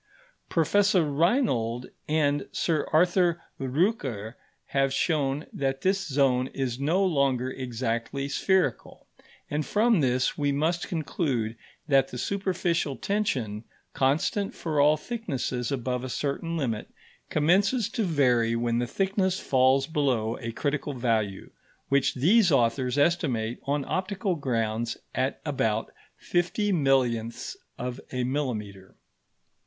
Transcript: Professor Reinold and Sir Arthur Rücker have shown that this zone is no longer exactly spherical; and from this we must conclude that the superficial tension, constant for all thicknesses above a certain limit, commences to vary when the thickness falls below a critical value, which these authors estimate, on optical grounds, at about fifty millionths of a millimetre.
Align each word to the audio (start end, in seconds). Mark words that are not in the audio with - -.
Professor 0.49 1.03
Reinold 1.05 1.85
and 2.07 2.47
Sir 2.51 2.87
Arthur 2.91 3.39
Rücker 3.59 4.33
have 4.69 4.91
shown 4.91 5.45
that 5.53 5.81
this 5.81 6.07
zone 6.07 6.47
is 6.55 6.79
no 6.79 7.05
longer 7.05 7.51
exactly 7.51 8.27
spherical; 8.27 9.05
and 9.47 9.63
from 9.63 10.01
this 10.01 10.35
we 10.35 10.51
must 10.51 10.87
conclude 10.87 11.55
that 11.87 12.07
the 12.07 12.17
superficial 12.17 12.95
tension, 12.95 13.63
constant 13.93 14.55
for 14.55 14.79
all 14.81 14.97
thicknesses 14.97 15.71
above 15.71 16.03
a 16.03 16.09
certain 16.09 16.57
limit, 16.57 16.91
commences 17.29 17.87
to 17.89 18.01
vary 18.01 18.55
when 18.55 18.79
the 18.79 18.87
thickness 18.87 19.39
falls 19.39 19.85
below 19.85 20.35
a 20.39 20.51
critical 20.51 20.93
value, 20.95 21.51
which 21.89 22.15
these 22.15 22.51
authors 22.51 22.97
estimate, 22.97 23.59
on 23.65 23.85
optical 23.85 24.33
grounds, 24.33 24.97
at 25.13 25.39
about 25.45 25.91
fifty 26.17 26.71
millionths 26.71 27.55
of 27.77 28.01
a 28.11 28.23
millimetre. 28.23 28.95